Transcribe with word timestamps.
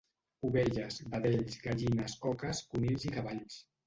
Ovelles, 0.47 0.95
vedells, 1.11 1.57
gallines, 1.65 2.15
oques, 2.31 2.63
conills 2.73 3.07
i 3.09 3.13
cavalls. 3.19 3.59